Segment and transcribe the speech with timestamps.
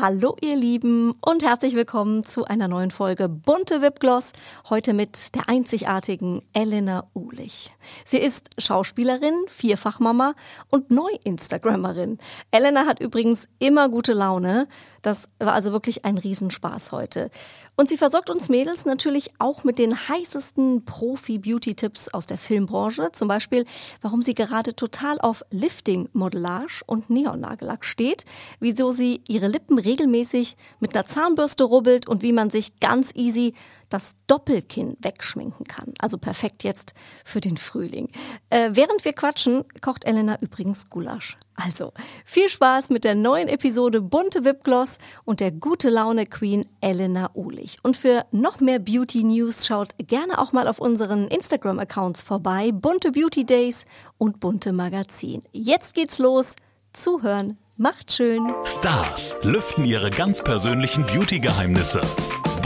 [0.00, 4.26] Hallo ihr Lieben und herzlich willkommen zu einer neuen Folge Bunte Wipgloss.
[4.70, 7.70] Heute mit der einzigartigen Elena Uhlich.
[8.06, 10.34] Sie ist Schauspielerin, Vierfachmama
[10.70, 12.18] und Neu-Instagrammerin.
[12.52, 14.68] Elena hat übrigens immer gute Laune.
[15.02, 17.32] Das war also wirklich ein Riesenspaß heute.
[17.80, 23.12] Und sie versorgt uns Mädels natürlich auch mit den heißesten Profi-Beauty-Tipps aus der Filmbranche.
[23.12, 23.66] Zum Beispiel,
[24.02, 28.24] warum sie gerade total auf Lifting-Modellage und Neonnagellack steht,
[28.58, 33.54] wieso sie ihre Lippen regelmäßig mit einer Zahnbürste rubbelt und wie man sich ganz easy
[33.88, 35.94] das Doppelkinn wegschminken kann.
[35.98, 38.08] Also perfekt jetzt für den Frühling.
[38.50, 41.36] Äh, während wir quatschen, kocht Elena übrigens Gulasch.
[41.54, 41.92] Also
[42.24, 47.78] viel Spaß mit der neuen Episode Bunte Wipgloss und der gute Laune Queen Elena Uhlich.
[47.82, 52.70] Und für noch mehr Beauty News schaut gerne auch mal auf unseren Instagram Accounts vorbei.
[52.72, 53.84] Bunte Beauty Days
[54.18, 55.42] und Bunte Magazin.
[55.52, 56.54] Jetzt geht's los.
[56.92, 58.52] Zuhören macht schön.
[58.64, 62.00] Stars lüften ihre ganz persönlichen Beauty-Geheimnisse.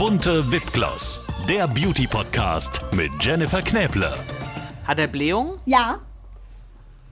[0.05, 4.11] Bunte Wipgloss, der Beauty-Podcast mit Jennifer Knäble.
[4.85, 5.59] Hat er Blähung?
[5.65, 5.99] Ja.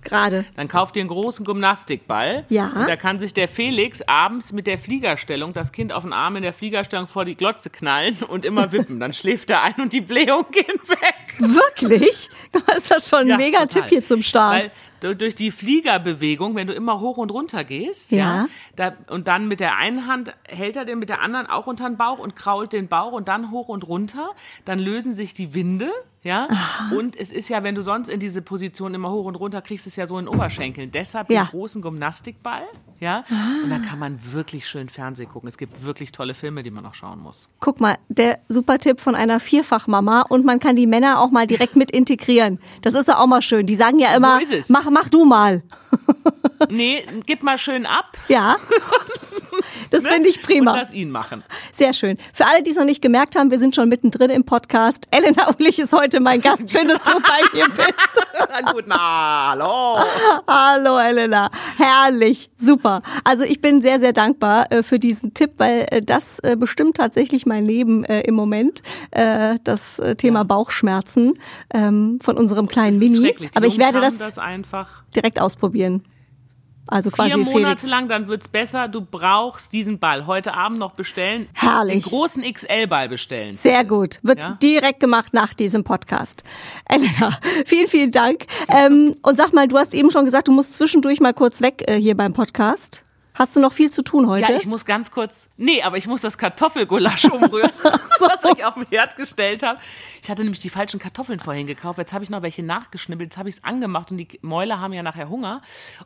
[0.04, 0.44] Gerade.
[0.58, 2.44] Dann kauft ihr einen großen Gymnastikball.
[2.50, 2.66] Ja.
[2.76, 6.36] Und da kann sich der Felix abends mit der Fliegerstellung das Kind auf den Arm
[6.36, 9.00] in der Fliegerstellung vor die Glotze knallen und immer wippen.
[9.00, 11.36] Dann schläft er ein und die Blähung geht weg.
[11.40, 12.30] Wirklich?
[12.76, 13.84] Ist das schon ein Ja, mega total.
[13.84, 14.66] Tipp hier zum Start?
[14.66, 14.72] Weil
[15.02, 18.48] durch die Fliegerbewegung, wenn du immer hoch und runter gehst, Ja.
[18.76, 21.90] da, und dann mit der einen Hand hält er den mit der anderen auch unter
[21.90, 24.30] den Bauch und krault den Bauch und dann hoch und runter,
[24.66, 25.92] dann lösen sich die Winde,
[26.24, 26.48] ja.
[26.96, 29.88] Und es ist ja, wenn du sonst in diese Position immer hoch und runter kriegst,
[29.88, 30.92] es ja so in den Oberschenkeln.
[30.92, 31.46] Deshalb Ja.
[31.46, 32.64] den großen Gymnastikball,
[33.00, 33.24] ja.
[33.64, 35.50] Und dann kann man wirklich schön Fernsehen gucken.
[35.50, 37.48] Es gibt wirklich tolle Filme, die man auch schauen muss.
[37.60, 41.48] Guck mal, der super Tipp von einer Vierfachmama und man kann die Männer auch mal
[41.48, 42.60] direkt mit integrieren.
[42.82, 43.66] Das ist ja auch mal schön.
[43.66, 44.70] Die sagen ja immer, ist es.
[44.70, 45.64] mach, mach du mal.
[46.70, 48.16] Nee, gib mal schön ab.
[48.28, 48.58] Ja.
[49.90, 50.76] Das finde ich Und prima.
[50.76, 51.44] lass ihn machen.
[51.74, 52.18] Sehr schön.
[52.34, 55.08] Für alle, die es noch nicht gemerkt haben, wir sind schon mittendrin im Podcast.
[55.12, 56.70] Elena Ulich ist heute mein Gast.
[56.70, 57.94] Schön, dass du bei mir bist.
[58.50, 59.98] Na gut, na, hallo.
[60.48, 61.50] Hallo Elena.
[61.78, 62.50] Herrlich.
[62.58, 63.02] Super.
[63.24, 66.98] Also ich bin sehr, sehr dankbar äh, für diesen Tipp, weil äh, das äh, bestimmt
[66.98, 68.82] tatsächlich mein Leben im Moment.
[69.12, 71.34] Das Thema Bauchschmerzen
[71.74, 73.36] ähm, von unserem kleinen Das Mini.
[73.54, 76.04] Aber ich werde das, das einfach direkt ausprobieren.
[76.92, 77.84] Also quasi vier Monate Felix.
[77.88, 78.88] lang, dann wird's besser.
[78.88, 80.28] Du brauchst diesen Ball.
[80.28, 81.48] Heute Abend noch bestellen.
[81.54, 82.04] Herrlich.
[82.04, 83.58] Den großen XL-Ball bestellen.
[83.64, 84.20] Sehr gut.
[84.24, 84.58] Wird Ja?
[84.62, 86.44] direkt gemacht nach diesem Podcast.
[86.90, 88.46] Elena, vielen, vielen Dank.
[88.68, 91.84] Ähm, und sag mal, du hast eben schon gesagt, du musst zwischendurch mal kurz weg
[91.88, 93.04] äh, hier beim Podcast.
[93.34, 94.52] Hast du noch viel zu tun heute?
[94.52, 95.46] Ja, ich muss ganz kurz.
[95.56, 97.72] Nee, aber ich muss das Kartoffelgulasch umrühren,
[98.20, 99.80] was ich auf den Herd gestellt habe.
[100.22, 101.98] Ich hatte nämlich die falschen Kartoffeln vorhin gekauft.
[101.98, 103.32] Jetzt habe ich noch welche nachgeschnibbelt.
[103.32, 105.62] Jetzt habe ich es angemacht und die Mäuler haben ja nachher Hunger.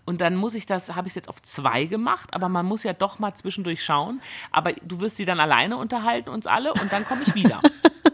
[0.05, 2.33] Und dann muss ich das, habe ich es jetzt auf zwei gemacht.
[2.33, 4.21] Aber man muss ja doch mal zwischendurch schauen.
[4.51, 6.73] Aber du wirst die dann alleine unterhalten, uns alle.
[6.73, 7.59] Und dann komme ich wieder.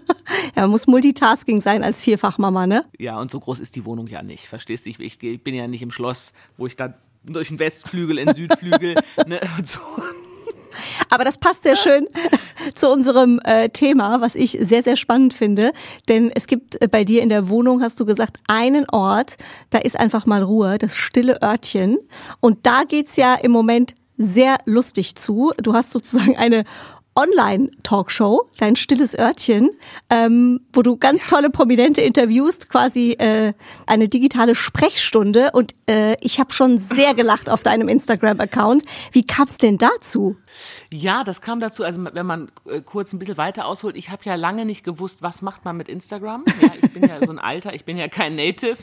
[0.56, 2.86] ja, muss Multitasking sein als Vierfachmama, ne?
[2.98, 4.48] Ja, und so groß ist die Wohnung ja nicht.
[4.48, 4.90] Verstehst du?
[4.90, 6.94] Ich, ich, ich bin ja nicht im Schloss, wo ich da
[7.24, 8.96] durch den Westflügel in den Südflügel
[9.28, 9.80] ne, so.
[11.10, 12.08] Aber das passt sehr schön
[12.76, 15.74] zu unserem äh, Thema, was ich sehr, sehr spannend finde.
[16.08, 19.38] Denn es gibt äh, bei dir in der Wohnung, hast du gesagt, einen Ort,
[19.70, 22.00] da ist einfach mal Ruhe, das stille Örtchen.
[22.40, 25.52] Und da geht's ja im Moment sehr lustig zu.
[25.62, 26.64] Du hast sozusagen eine
[27.16, 29.70] Online-Talkshow, dein stilles Örtchen,
[30.10, 33.54] ähm, wo du ganz tolle Prominente interviewst, quasi äh,
[33.86, 35.52] eine digitale Sprechstunde.
[35.52, 38.84] Und äh, ich habe schon sehr gelacht auf deinem Instagram-Account.
[39.12, 40.38] Wie kam's denn dazu?
[40.94, 44.24] Ja, das kam dazu, also wenn man äh, kurz ein bisschen weiter ausholt, ich habe
[44.26, 46.44] ja lange nicht gewusst, was macht man mit Instagram.
[46.62, 48.78] Ja, ich bin ja so ein Alter, ich bin ja kein Native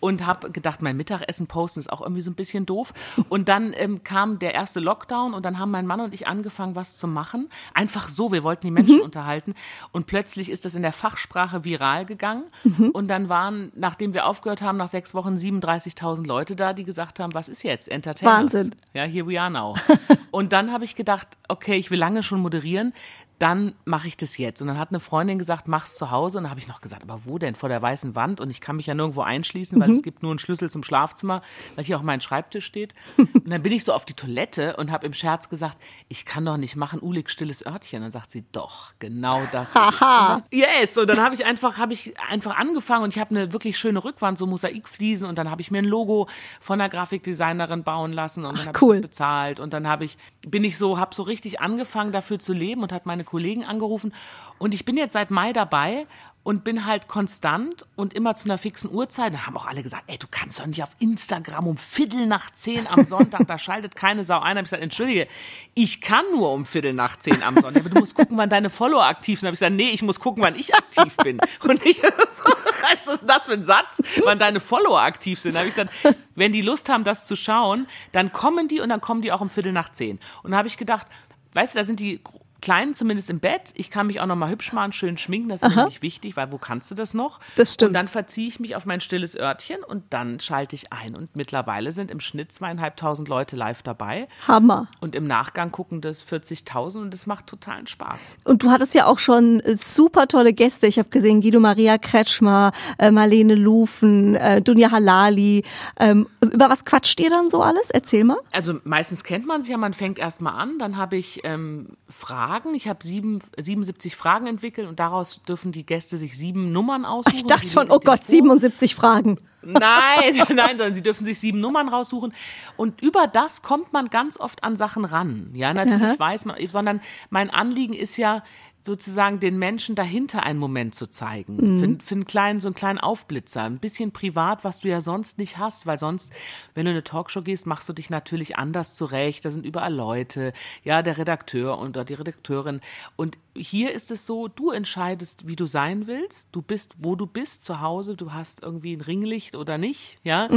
[0.00, 2.94] und habe gedacht, mein Mittagessen posten ist auch irgendwie so ein bisschen doof.
[3.28, 6.76] Und dann ähm, kam der erste Lockdown und dann haben mein Mann und ich angefangen,
[6.76, 7.50] was zu machen.
[7.74, 9.54] Einfach so, wir wollten die Menschen unterhalten.
[9.92, 12.44] Und plötzlich ist das in der Fachsprache viral gegangen.
[12.92, 17.20] Und dann waren, nachdem wir aufgehört haben, nach sechs Wochen 37.000 Leute da, die gesagt
[17.20, 17.88] haben, was ist jetzt?
[17.88, 18.54] Entertainers.
[18.54, 18.74] Wahnsinn.
[18.94, 19.74] Ja, here we are now.
[20.30, 22.92] Und dann habe ich gedacht, okay, ich will lange schon moderieren,
[23.40, 24.60] dann mache ich das jetzt.
[24.60, 26.36] Und dann hat eine Freundin gesagt, mach's zu Hause.
[26.36, 27.54] Und dann habe ich noch gesagt, aber wo denn?
[27.54, 28.38] Vor der weißen Wand.
[28.38, 31.40] Und ich kann mich ja nirgendwo einschließen, weil es gibt nur einen Schlüssel zum Schlafzimmer,
[31.74, 32.94] weil hier auch mein Schreibtisch steht.
[33.16, 35.78] Und dann bin ich so auf die Toilette und habe im Scherz gesagt,
[36.08, 38.02] ich kann doch nicht machen, Ulig stilles Örtchen.
[38.02, 39.74] Dann sagt sie, doch, genau das.
[39.74, 40.34] will ich." Haha.
[40.34, 40.98] Und Yes.
[40.98, 44.04] Und dann habe ich einfach, habe ich einfach angefangen und ich habe eine wirklich schöne
[44.04, 45.26] Rückwand, so Mosaikfliesen.
[45.26, 46.28] Und dann habe ich mir ein Logo
[46.60, 48.96] von einer Grafikdesignerin bauen lassen und dann habe cool.
[48.96, 49.60] ich das bezahlt.
[49.60, 52.92] Und dann habe ich, bin ich so, habe so richtig angefangen dafür zu leben und
[52.92, 54.14] hat meine Kollegen angerufen.
[54.58, 56.06] Und ich bin jetzt seit Mai dabei
[56.42, 59.34] und bin halt konstant und immer zu einer fixen Uhrzeit.
[59.34, 62.54] Da haben auch alle gesagt, ey, du kannst doch nicht auf Instagram um Viertel nach
[62.54, 64.54] zehn am Sonntag, da schaltet keine Sau ein.
[64.54, 65.28] Da habe ich gesagt, entschuldige,
[65.74, 68.70] ich kann nur um Viertel nach zehn am Sonntag, aber du musst gucken, wann deine
[68.70, 69.46] Follower aktiv sind.
[69.46, 71.38] Da habe ich gesagt, nee, ich muss gucken, wann ich aktiv bin.
[71.62, 72.02] Und ich,
[73.04, 75.54] was ist das für ein Satz, wann deine Follower aktiv sind?
[75.54, 75.92] Da habe ich gesagt,
[76.34, 79.42] wenn die Lust haben, das zu schauen, dann kommen die und dann kommen die auch
[79.42, 80.18] um Viertel nach zehn.
[80.42, 81.06] Und da habe ich gedacht,
[81.52, 82.20] weißt du, da sind die
[82.60, 83.70] Kleinen zumindest im Bett.
[83.74, 85.48] Ich kann mich auch noch mal hübsch machen, schön schminken.
[85.48, 87.40] Das ist nämlich wichtig, weil wo kannst du das noch?
[87.56, 87.90] Das stimmt.
[87.90, 91.16] Und dann verziehe ich mich auf mein stilles Örtchen und dann schalte ich ein.
[91.16, 94.28] Und mittlerweile sind im Schnitt zweieinhalbtausend Leute live dabei.
[94.46, 94.88] Hammer.
[95.00, 98.36] Und im Nachgang gucken das 40.000 und das macht totalen Spaß.
[98.44, 100.86] Und du hattest ja auch schon äh, super tolle Gäste.
[100.86, 105.64] Ich habe gesehen Guido Maria Kretschmer, äh, Marlene Lufen, äh, Dunja Halali.
[105.98, 107.90] Ähm, über was quatscht ihr dann so alles?
[107.90, 108.38] Erzähl mal.
[108.52, 110.78] Also meistens kennt man sich ja, man fängt erst mal an.
[110.78, 112.49] Dann habe ich ähm, Fragen.
[112.74, 117.36] Ich habe sieben, 77 Fragen entwickelt und daraus dürfen die Gäste sich sieben Nummern aussuchen.
[117.36, 118.30] Ich dachte schon, oh Gott, vor.
[118.30, 119.38] 77 Fragen.
[119.62, 122.32] Nein, nein, sondern sie dürfen sich sieben Nummern raussuchen.
[122.76, 125.50] Und über das kommt man ganz oft an Sachen ran.
[125.54, 127.00] Ja, natürlich weiß man, sondern
[127.30, 128.42] mein Anliegen ist ja,
[128.82, 131.58] sozusagen den Menschen dahinter einen Moment zu zeigen.
[131.98, 133.62] Für, für einen kleinen, so einen kleinen Aufblitzer.
[133.62, 136.30] Ein bisschen privat, was du ja sonst nicht hast, weil sonst,
[136.74, 139.44] wenn du in eine Talkshow gehst, machst du dich natürlich anders zurecht.
[139.44, 142.80] Da sind überall Leute, ja, der Redakteur oder die Redakteurin.
[143.16, 146.46] Und hier ist es so, du entscheidest, wie du sein willst.
[146.52, 148.16] Du bist, wo du bist, zu Hause.
[148.16, 150.48] Du hast irgendwie ein Ringlicht oder nicht, ja.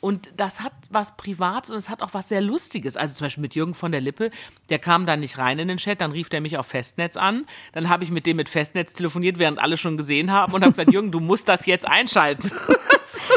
[0.00, 2.96] Und das hat was Privates und es hat auch was sehr Lustiges.
[2.96, 4.30] Also zum Beispiel mit Jürgen von der Lippe,
[4.68, 7.46] der kam dann nicht rein in den Chat, dann rief der mich auf Festnetz an.
[7.72, 10.72] Dann habe ich mit dem mit Festnetz telefoniert, während alle schon gesehen haben und habe
[10.72, 12.50] gesagt, Jürgen, du musst das jetzt einschalten.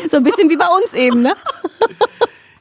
[0.10, 1.36] So ein bisschen wie bei uns eben, ne?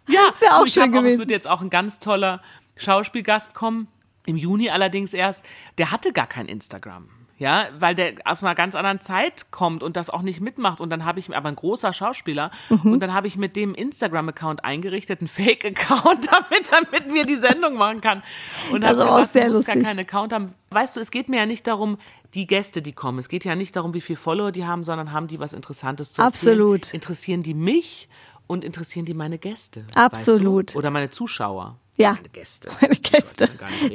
[0.08, 1.18] Ja, Das wär auch ich schön hab Auch, es gewesen.
[1.20, 2.42] wird jetzt auch ein ganz toller
[2.76, 3.88] Schauspielgast kommen.
[4.26, 5.42] Im Juni allerdings erst.
[5.78, 7.08] Der hatte gar kein Instagram.
[7.42, 10.80] Ja, weil der aus einer ganz anderen Zeit kommt und das auch nicht mitmacht.
[10.80, 12.92] Und dann habe ich, aber ein großer Schauspieler, Mhm.
[12.92, 17.74] und dann habe ich mit dem Instagram-Account eingerichtet, einen Fake-Account, damit, damit wir die Sendung
[17.74, 18.22] machen kann.
[18.70, 19.82] Und Das ist aber auch sehr musst gar lustig.
[19.84, 20.54] keinen Account haben.
[20.70, 21.98] Weißt du, es geht mir ja nicht darum,
[22.34, 23.18] die Gäste, die kommen.
[23.18, 26.12] Es geht ja nicht darum, wie viele Follower die haben, sondern haben die was Interessantes
[26.12, 26.52] zu erzählen.
[26.52, 26.94] Absolut.
[26.94, 28.08] Interessieren die mich
[28.52, 29.84] und interessieren die meine Gäste?
[29.94, 30.68] Absolut.
[30.68, 30.78] Weißt du?
[30.78, 31.76] Oder meine Zuschauer.
[31.96, 32.12] Ja.
[32.12, 32.70] Meine Gäste.
[32.80, 33.48] Meine Gäste.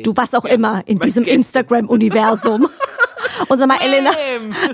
[0.03, 1.23] Du warst auch Ja, immer in meine diesem.
[1.23, 2.67] Instagram-Universum.
[3.49, 4.11] Und sag mal, Elena.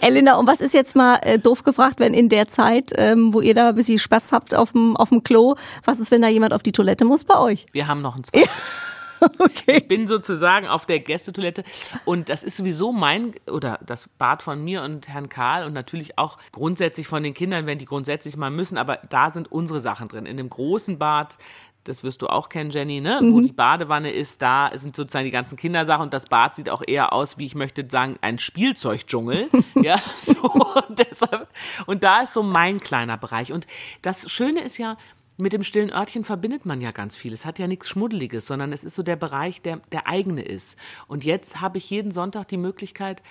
[0.01, 3.41] Elena, und was ist jetzt mal äh, doof gefragt, wenn in der Zeit, ähm, wo
[3.41, 6.63] ihr da ein bisschen Spaß habt auf dem Klo, was ist, wenn da jemand auf
[6.63, 7.65] die Toilette muss bei euch?
[7.71, 8.39] Wir haben noch einen Spot.
[9.39, 9.77] Okay.
[9.77, 11.63] Ich bin sozusagen auf der Gästetoilette
[12.05, 16.17] und das ist sowieso mein oder das Bad von mir und Herrn Karl und natürlich
[16.17, 20.07] auch grundsätzlich von den Kindern, wenn die grundsätzlich mal müssen, aber da sind unsere Sachen
[20.07, 20.25] drin.
[20.25, 21.37] In dem großen Bad,
[21.83, 23.19] das wirst du auch kennen, Jenny, ne?
[23.21, 26.81] Wo die Badewanne ist, da sind sozusagen die ganzen Kindersachen und das Bad sieht auch
[26.85, 29.49] eher aus, wie ich möchte sagen, ein Spielzeugdschungel.
[29.81, 31.49] ja, so und deshalb
[31.85, 33.67] und da ist so mein kleiner Bereich und
[34.01, 34.97] das Schöne ist ja,
[35.37, 37.33] mit dem stillen Örtchen verbindet man ja ganz viel.
[37.33, 40.75] Es hat ja nichts Schmuddeliges, sondern es ist so der Bereich, der der eigene ist.
[41.07, 43.21] Und jetzt habe ich jeden Sonntag die Möglichkeit,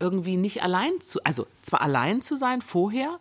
[0.00, 3.18] irgendwie nicht allein zu, also zwar allein zu sein vorher,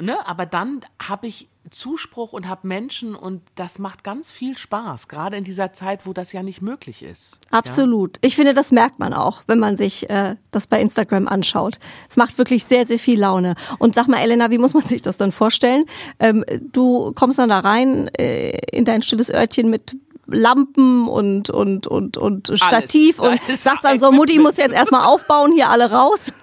[0.00, 5.08] ne, aber dann habe ich Zuspruch und habe Menschen und das macht ganz viel Spaß,
[5.08, 7.38] gerade in dieser Zeit, wo das ja nicht möglich ist.
[7.50, 8.18] Absolut.
[8.20, 11.78] Ich finde, das merkt man auch, wenn man sich äh, das bei Instagram anschaut.
[12.08, 13.54] Es macht wirklich sehr, sehr viel Laune.
[13.78, 15.84] Und sag mal, Elena, wie muss man sich das dann vorstellen?
[16.18, 19.96] Ähm, du kommst dann da rein äh, in dein stilles Örtchen mit
[20.32, 24.74] Lampen und und und und Stativ Da und ist sagst dann so, Mutti muss jetzt
[24.74, 26.32] erstmal aufbauen, hier alle raus.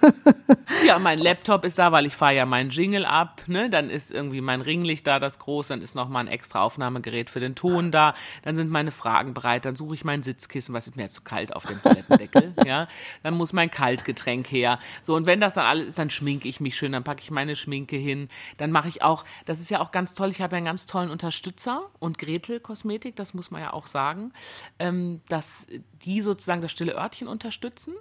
[0.86, 3.42] Ja, mein Laptop ist da, weil ich fahre ja meinen Jingle ab.
[3.46, 3.70] Ne?
[3.70, 5.68] Dann ist irgendwie mein Ringlicht da, das groß.
[5.68, 8.14] Dann ist noch mal ein extra Aufnahmegerät für den Ton da.
[8.42, 9.64] Dann sind meine Fragen bereit.
[9.64, 12.54] Dann suche ich mein Sitzkissen, was ist mir jetzt zu kalt auf dem Toilettendeckel.
[12.66, 12.88] ja,
[13.22, 14.78] dann muss mein Kaltgetränk her.
[15.02, 16.92] So und wenn das dann alles ist, dann schminke ich mich schön.
[16.92, 18.28] Dann packe ich meine Schminke hin.
[18.56, 19.24] Dann mache ich auch.
[19.46, 20.30] Das ist ja auch ganz toll.
[20.30, 23.16] Ich habe ja einen ganz tollen Unterstützer und Gretel Kosmetik.
[23.16, 24.32] Das muss man ja auch sagen,
[24.78, 25.66] ähm, dass
[26.04, 27.94] die sozusagen das stille Örtchen unterstützen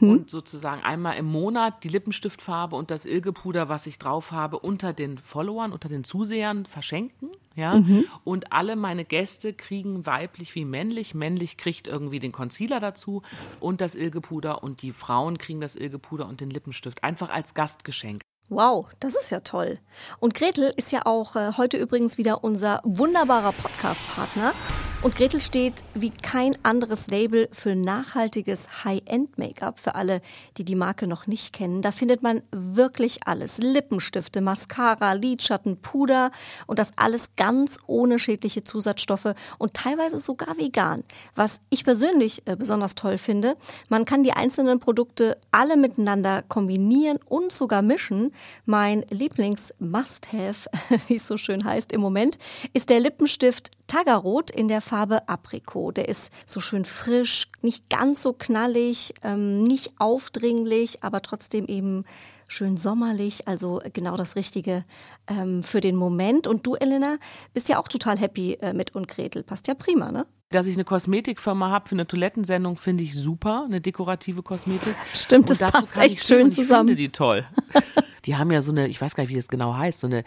[0.00, 4.92] und sozusagen einmal im Monat die Lippenstiftfarbe und das Ilgepuder, was ich drauf habe, unter
[4.92, 7.30] den Followern, unter den Zusehern verschenken.
[7.54, 7.82] Ja?
[8.24, 11.14] Und alle meine Gäste kriegen weiblich wie männlich.
[11.14, 13.22] Männlich kriegt irgendwie den Concealer dazu
[13.60, 17.04] und das Ilgepuder und die Frauen kriegen das Ilgepuder und den Lippenstift.
[17.04, 18.22] Einfach als Gastgeschenk.
[18.48, 19.78] Wow, das ist ja toll.
[20.20, 24.52] Und Gretel ist ja auch äh, heute übrigens wieder unser wunderbarer Podcast-Partner.
[25.02, 29.80] Und Gretel steht wie kein anderes Label für nachhaltiges High-End-Make-up.
[29.80, 30.22] Für alle,
[30.58, 33.58] die die Marke noch nicht kennen, da findet man wirklich alles.
[33.58, 36.30] Lippenstifte, Mascara, Lidschatten, Puder
[36.68, 41.02] und das alles ganz ohne schädliche Zusatzstoffe und teilweise sogar vegan.
[41.34, 43.56] Was ich persönlich äh, besonders toll finde,
[43.88, 48.32] man kann die einzelnen Produkte alle miteinander kombinieren und sogar mischen.
[48.66, 50.70] Mein Lieblings-Must-Have,
[51.08, 52.38] wie es so schön heißt im Moment,
[52.72, 55.92] ist der Lippenstift Tagarot in der Farbe Aprikot.
[55.92, 62.04] Der ist so schön frisch, nicht ganz so knallig, ähm, nicht aufdringlich, aber trotzdem eben
[62.48, 64.86] schön sommerlich, also genau das Richtige
[65.26, 66.46] ähm, für den Moment.
[66.46, 67.18] Und du, Elena,
[67.52, 69.42] bist ja auch total happy äh, mit und Gretel.
[69.42, 70.26] Passt ja prima, ne?
[70.48, 74.94] Dass ich eine Kosmetikfirma habe für eine Toilettensendung, finde ich super, eine dekorative Kosmetik.
[75.12, 76.88] Stimmt, das passt echt schön ich zusammen.
[76.88, 77.46] Ich finde die toll.
[78.24, 80.24] die haben ja so eine, ich weiß gar nicht, wie das genau heißt, so eine,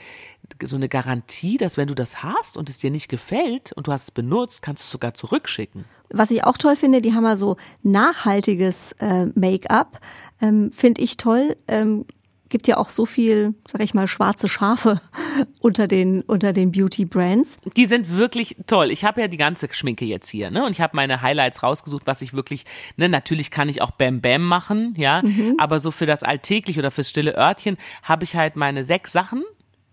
[0.64, 3.92] so eine Garantie, dass wenn du das hast und es dir nicht gefällt und du
[3.92, 5.86] hast es benutzt, kannst du es sogar zurückschicken.
[6.10, 10.00] Was ich auch toll finde, die haben ja so nachhaltiges äh, Make-up,
[10.42, 11.56] ähm, finde ich toll.
[11.68, 12.06] Ähm,
[12.50, 15.02] gibt ja auch so viel, sag ich mal, schwarze Schafe
[15.62, 17.58] unter den unter den Beauty Brands.
[17.75, 18.92] Die sind wirklich toll.
[18.92, 20.66] Ich habe ja die ganze Schminke jetzt hier, ne?
[20.66, 22.66] Und ich habe meine Highlights rausgesucht, was ich wirklich,
[22.98, 25.56] ne, natürlich kann ich auch Bam Bam machen, ja, mhm.
[25.58, 29.44] aber so für das alltäglich oder fürs stille Örtchen habe ich halt meine sechs Sachen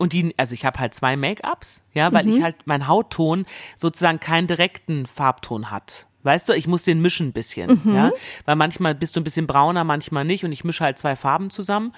[0.02, 2.32] und die, also ich habe halt zwei Make-ups, ja, weil mhm.
[2.32, 6.06] ich halt mein Hautton sozusagen keinen direkten Farbton hat.
[6.24, 7.94] Weißt du, ich muss den mischen ein bisschen, mhm.
[7.94, 8.10] ja,
[8.44, 11.50] weil manchmal bist du ein bisschen brauner, manchmal nicht und ich mische halt zwei Farben
[11.50, 11.94] zusammen.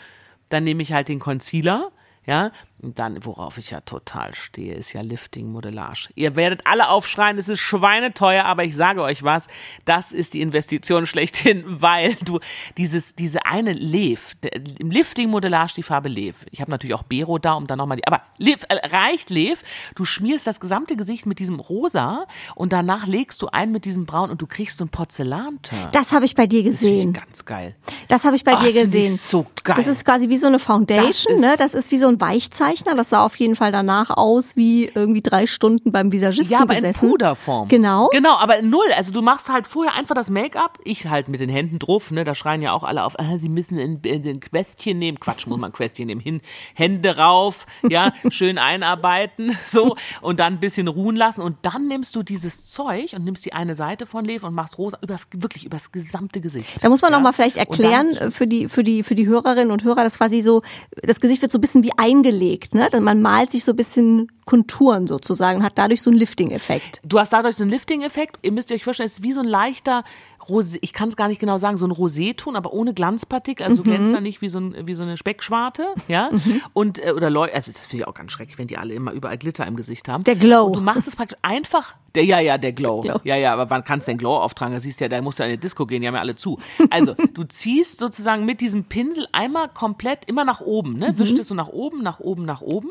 [0.48, 1.90] Dann nehme ich halt den Concealer,
[2.26, 2.52] ja,
[2.92, 6.10] dann, worauf ich ja total stehe, ist ja Lifting-Modellage.
[6.14, 9.46] Ihr werdet alle aufschreien, es ist schweineteuer, aber ich sage euch was,
[9.84, 12.40] das ist die Investition schlechthin, weil du
[12.76, 14.34] dieses, diese eine Lev,
[14.78, 16.34] im Lifting-Modellage die Farbe Lev.
[16.50, 19.62] Ich habe natürlich auch Bero da, um dann nochmal die, aber Lev, äh, reicht Lev,
[19.94, 24.04] du schmierst das gesamte Gesicht mit diesem Rosa und danach legst du ein mit diesem
[24.04, 25.94] Braun und du kriegst so ein Porzellanteint.
[25.94, 27.12] Das habe ich bei dir gesehen.
[27.12, 27.74] Das ganz geil.
[28.08, 29.18] Das habe ich bei oh, dir gesehen.
[29.18, 29.76] so geil.
[29.76, 31.54] Das ist quasi wie so eine Foundation, das ne?
[31.56, 32.73] Das ist wie so ein Weichzeichen.
[32.74, 32.94] Zeichner.
[32.94, 36.74] Das sah auf jeden Fall danach aus wie irgendwie drei Stunden beim Visagisten ja, aber
[36.74, 37.04] besessen.
[37.04, 37.68] in Puderform.
[37.68, 38.08] Genau.
[38.12, 38.86] Genau, aber null.
[38.96, 40.78] Also du machst halt vorher einfach das Make-up.
[40.84, 42.24] Ich halt mit den Händen drauf, ne?
[42.24, 45.20] Da schreien ja auch alle auf, ah, sie müssen ein, ein Questchen nehmen.
[45.20, 46.20] Quatsch, muss man ein Questchen nehmen.
[46.20, 46.40] Hin,
[46.74, 49.96] Hände rauf, ja, schön einarbeiten, so.
[50.20, 51.40] Und dann ein bisschen ruhen lassen.
[51.40, 54.78] Und dann nimmst du dieses Zeug und nimmst die eine Seite von Lev und machst
[54.78, 56.66] rosa, übers, wirklich übers gesamte Gesicht.
[56.82, 57.18] Da muss man ja?
[57.18, 60.18] noch mal vielleicht erklären dann, für die, für die, für die Hörerinnen und Hörer, dass
[60.18, 60.62] quasi so,
[61.02, 62.94] das Gesicht wird so ein bisschen wie eingelegt anlegt.
[62.94, 63.00] Ne?
[63.00, 67.00] Man malt sich so ein bisschen Konturen sozusagen, hat dadurch so einen Lifting-Effekt.
[67.04, 68.38] Du hast dadurch so einen Lifting-Effekt.
[68.42, 70.04] Ihr müsst euch vorstellen, es ist wie so ein leichter
[70.48, 73.82] Rosé, ich kann es gar nicht genau sagen, so ein Roséton, aber ohne Glanzpartikel, also
[73.82, 73.86] mhm.
[73.86, 76.30] glänzt da nicht wie so, ein, wie so eine Speckschwarte, ja.
[76.30, 76.62] Mhm.
[76.72, 79.12] Und, äh, oder Leute, also das finde ich auch ganz schrecklich, wenn die alle immer
[79.12, 80.24] überall Glitter im Gesicht haben.
[80.24, 80.64] Der Glow.
[80.64, 83.00] Und du machst es praktisch einfach, der, ja, ja, der Glow.
[83.00, 83.20] Glow.
[83.24, 84.72] Ja, ja, aber wann kannst du den Glow auftragen?
[84.72, 86.36] Da siehst du ja, da musst du in die Disco gehen, die haben ja alle
[86.36, 86.58] zu.
[86.90, 91.12] Also, du ziehst sozusagen mit diesem Pinsel einmal komplett immer nach oben, ne?
[91.12, 91.18] Mhm.
[91.18, 92.90] Wischst es so nach oben, nach oben, nach oben.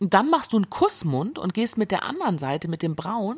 [0.00, 3.36] Und dann machst du einen Kussmund und gehst mit der anderen Seite, mit dem Braun,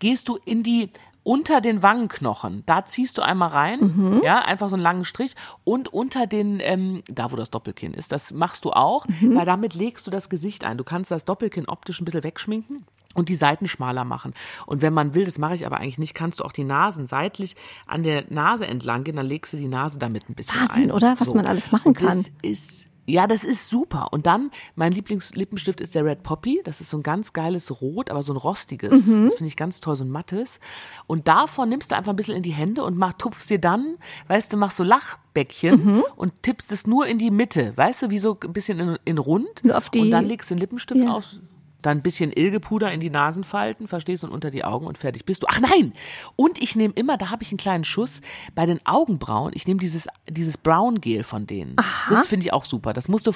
[0.00, 0.90] gehst du in die
[1.24, 4.20] unter den Wangenknochen, da ziehst du einmal rein, mhm.
[4.22, 8.12] ja, einfach so einen langen Strich und unter den, ähm, da wo das Doppelkinn ist,
[8.12, 9.34] das machst du auch, mhm.
[9.34, 10.78] weil damit legst du das Gesicht ein.
[10.78, 14.34] Du kannst das Doppelkinn optisch ein bisschen wegschminken und die Seiten schmaler machen.
[14.66, 17.06] Und wenn man will, das mache ich aber eigentlich nicht, kannst du auch die Nasen
[17.06, 20.84] seitlich an der Nase entlang gehen, dann legst du die Nase damit ein bisschen Wahnsinn,
[20.84, 20.92] ein.
[20.92, 21.16] oder?
[21.18, 21.34] Was so.
[21.34, 22.18] man alles machen kann.
[22.18, 24.08] Das ist ja, das ist super.
[24.12, 26.60] Und dann, mein Lieblingslippenstift ist der Red Poppy.
[26.64, 29.06] Das ist so ein ganz geiles Rot, aber so ein rostiges.
[29.06, 29.24] Mhm.
[29.24, 30.58] Das finde ich ganz toll, so ein mattes.
[31.06, 33.96] Und davon nimmst du einfach ein bisschen in die Hände und mach, tupfst dir dann,
[34.28, 36.04] weißt du, machst so Lachbäckchen mhm.
[36.16, 37.72] und tippst es nur in die Mitte.
[37.76, 39.62] Weißt du, wie so ein bisschen in, in rund.
[39.72, 41.12] Auf die, und dann legst du den Lippenstift ja.
[41.12, 41.38] aus
[41.84, 45.24] dann ein bisschen Ilgepuder in die Nasenfalten, verstehst du, und unter die Augen und fertig
[45.24, 45.46] bist du.
[45.48, 45.92] Ach nein!
[46.36, 48.20] Und ich nehme immer, da habe ich einen kleinen Schuss,
[48.54, 51.74] bei den Augenbrauen, ich nehme dieses, dieses Brown Gel von denen.
[51.76, 52.14] Aha.
[52.14, 52.92] Das finde ich auch super.
[52.92, 53.32] Das musst du,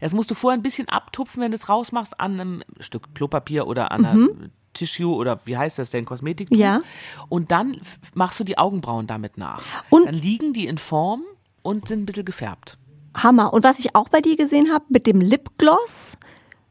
[0.00, 3.66] das musst du vorher ein bisschen abtupfen, wenn du es rausmachst, an einem Stück Klopapier
[3.66, 4.50] oder an einer mhm.
[4.72, 6.48] Tissue oder wie heißt das denn, Kosmetik.
[6.54, 6.80] Ja.
[7.28, 7.80] Und dann
[8.14, 9.62] machst du die Augenbrauen damit nach.
[9.88, 11.22] Und dann liegen die in Form
[11.62, 12.76] und sind ein bisschen gefärbt.
[13.16, 13.52] Hammer.
[13.52, 16.16] Und was ich auch bei dir gesehen habe, mit dem Lipgloss,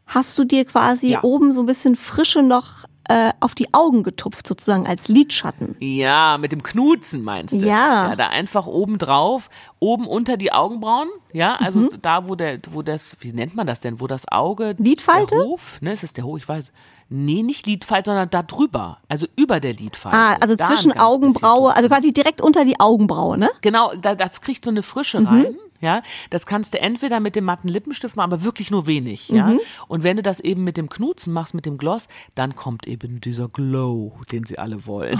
[0.05, 1.23] hast du dir quasi ja.
[1.23, 5.75] oben so ein bisschen Frische noch äh, auf die Augen getupft, sozusagen als Lidschatten.
[5.79, 7.57] Ja, mit dem Knutzen meinst du?
[7.57, 8.09] Ja.
[8.09, 11.89] ja da einfach oben drauf, oben unter die Augenbrauen, ja, also mhm.
[12.01, 14.75] da, wo der, wo das, wie nennt man das denn, wo das Auge.
[14.77, 15.35] Lidfalte?
[15.35, 16.71] Der Hof, ne, ist das der Hof, ich weiß.
[17.09, 18.97] Nee, nicht Lidfalte, sondern da drüber.
[19.07, 20.17] Also über der Lidfalte.
[20.17, 23.49] Ah, also da zwischen Augenbraue, also quasi direkt unter die Augenbraue, ne?
[23.61, 25.27] Genau, da, das kriegt so eine Frische mhm.
[25.27, 29.29] rein ja, das kannst du entweder mit dem matten Lippenstift machen, aber wirklich nur wenig,
[29.29, 29.47] ja.
[29.47, 29.59] Mhm.
[29.87, 33.21] Und wenn du das eben mit dem Knutzen machst, mit dem Gloss, dann kommt eben
[33.21, 35.19] dieser Glow, den sie alle wollen.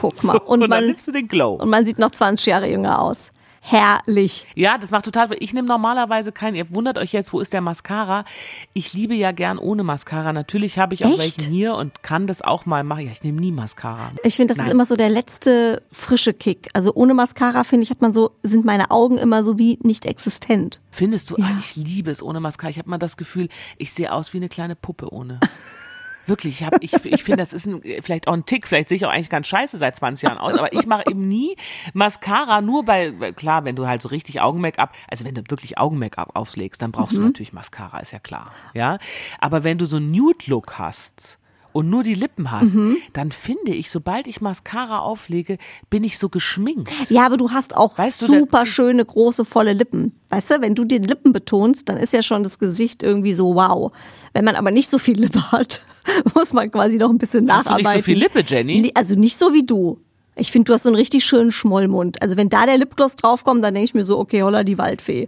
[0.00, 0.36] Guck mal.
[0.36, 1.54] Und, Und dann man, nimmst du den Glow.
[1.54, 3.32] und man sieht noch 20 Jahre jünger aus.
[3.66, 4.46] Herrlich.
[4.54, 5.30] Ja, das macht total.
[5.38, 6.54] Ich nehme normalerweise keinen.
[6.54, 8.26] Ihr wundert euch jetzt, wo ist der Mascara?
[8.74, 10.34] Ich liebe ja gern ohne Mascara.
[10.34, 11.38] Natürlich habe ich auch Echt?
[11.38, 13.06] welchen hier und kann das auch mal machen.
[13.06, 14.10] Ja, ich nehme nie Mascara.
[14.22, 14.72] Ich finde, das ist Nein.
[14.72, 16.68] immer so der letzte frische Kick.
[16.74, 20.04] Also ohne Mascara, finde ich, hat man so, sind meine Augen immer so wie nicht
[20.04, 20.82] existent.
[20.90, 21.36] Findest du?
[21.36, 22.68] Ah, ich liebe es ohne Mascara.
[22.68, 25.40] Ich habe mal das Gefühl, ich sehe aus wie eine kleine Puppe ohne.
[26.26, 28.66] Wirklich, ich, hab, ich, ich finde, das ist ein, vielleicht auch ein Tick.
[28.66, 31.20] Vielleicht sehe ich auch eigentlich ganz scheiße seit 20 Jahren aus, aber ich mache eben
[31.20, 31.56] nie
[31.92, 35.78] Mascara, nur bei, weil klar, wenn du halt so richtig Augen-Make-up, also wenn du wirklich
[35.78, 38.52] Augen-Make-up auflegst, dann brauchst du natürlich Mascara, ist ja klar.
[38.72, 38.98] Ja,
[39.40, 41.38] aber wenn du so einen Nude-Look hast
[41.74, 42.76] und nur die Lippen hast,
[43.14, 45.58] dann finde ich, sobald ich Mascara auflege,
[45.90, 46.88] bin ich so geschminkt.
[47.10, 50.12] Ja, aber du hast auch Weißt du, super schöne, große, volle Lippen.
[50.30, 53.56] Weißt du, wenn du die Lippen betonst, dann ist ja schon das Gesicht irgendwie so
[53.56, 53.90] wow.
[54.34, 55.80] Wenn man aber nicht so viel Lippe hat,
[56.36, 57.88] muss man quasi noch ein bisschen Hast du nacharbeiten.
[57.88, 58.92] nicht so viel Lippe, Jenny?
[58.94, 59.98] Also nicht so wie du.
[60.36, 62.22] Ich finde, du hast so einen richtig schönen Schmollmund.
[62.22, 65.26] Also wenn da der Lipgloss draufkommt, dann denke ich mir so, okay, holla die Waldfee.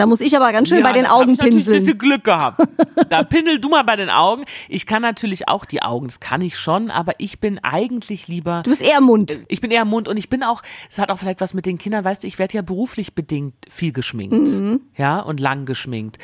[0.00, 1.78] Da muss ich aber ganz schön bei den Augen ich natürlich ein pinseln.
[1.78, 2.58] bisschen Glück gehabt.
[3.10, 4.44] Da pindel du mal bei den Augen.
[4.68, 8.62] Ich kann natürlich auch die Augen, das kann ich schon, aber ich bin eigentlich lieber
[8.64, 9.40] Du bist eher Mund.
[9.48, 11.76] ich bin eher Mund und ich bin auch, es hat auch vielleicht was mit den
[11.76, 14.80] Kindern, weißt du, ich werde ja beruflich bedingt viel geschminkt, Mhm.
[14.96, 16.18] ja, und lang geschminkt.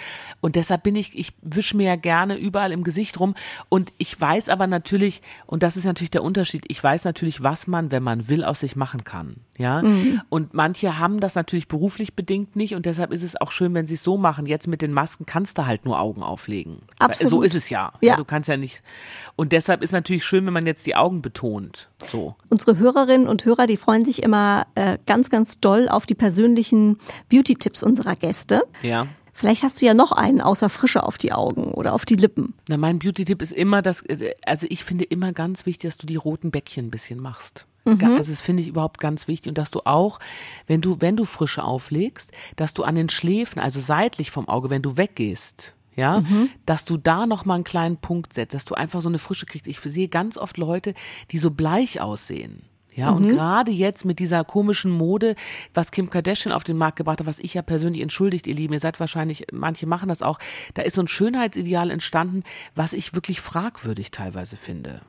[0.47, 3.35] Und deshalb bin ich, ich wische mir ja gerne überall im Gesicht rum
[3.69, 7.67] und ich weiß aber natürlich, und das ist natürlich der Unterschied, ich weiß natürlich, was
[7.67, 9.83] man, wenn man will, aus sich machen kann, ja.
[9.83, 10.21] Mhm.
[10.29, 13.89] Und manche haben das natürlich beruflich bedingt nicht und deshalb ist es auch schön, wenn
[13.89, 14.47] sie es so machen.
[14.47, 16.79] Jetzt mit den Masken kannst du halt nur Augen auflegen.
[17.01, 17.31] Absolut.
[17.31, 17.93] So ist es ja.
[18.01, 18.15] Ja.
[18.15, 18.85] Du kannst ja nicht.
[19.35, 21.89] Und deshalb ist natürlich schön, wenn man jetzt die Augen betont.
[22.07, 22.37] So.
[22.51, 26.99] Unsere Hörerinnen und Hörer, die freuen sich immer äh, ganz, ganz doll auf die persönlichen
[27.31, 28.63] Beauty-Tipps unserer Gäste.
[28.83, 29.09] Ja.
[29.37, 32.55] Vielleicht hast du ja noch einen außer Frische auf die Augen oder auf die Lippen.
[32.69, 36.07] Na, mein Beauty-Tipp ist immer, dass, äh, also ich finde immer ganz wichtig, dass du
[36.07, 37.67] die roten Bäckchen ein bisschen machst.
[37.85, 40.19] Ga- Also das finde ich überhaupt ganz wichtig und dass du auch,
[40.67, 44.71] wenn du, wenn du Frische auflegst, dass du an den Schläfen, also seitlich vom Auge,
[44.71, 46.23] wenn du weggehst, ja,
[46.67, 49.47] dass du da noch mal einen kleinen Punkt setzt, dass du einfach so eine Frische
[49.47, 49.67] kriegst.
[49.69, 50.95] Ich sehe ganz oft Leute,
[51.31, 52.65] die so bleich aussehen.
[52.97, 55.37] Ja, und gerade jetzt mit dieser komischen Mode,
[55.75, 58.73] was Kim Kardashian auf den Markt gebracht hat, was ich ja persönlich entschuldigt, ihr Lieben,
[58.73, 60.39] ihr seid wahrscheinlich, manche machen das auch,
[60.75, 62.43] da ist so ein Schönheitsideal entstanden,
[62.75, 65.03] was ich wirklich fragwürdig teilweise finde.